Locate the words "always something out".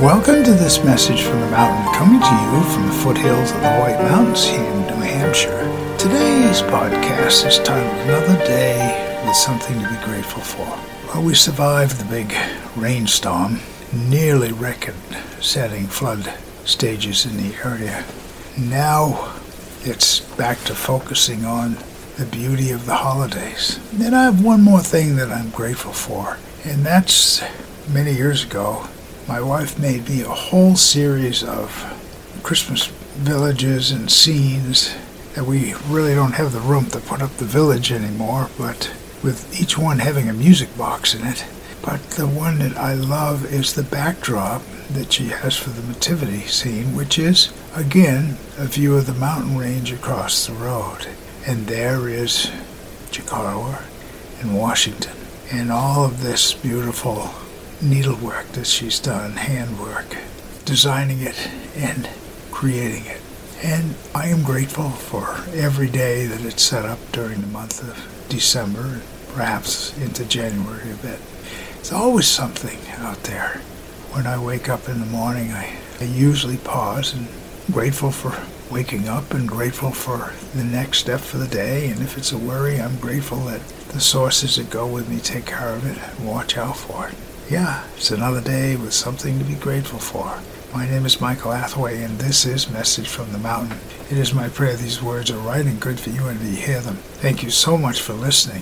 71.94-73.22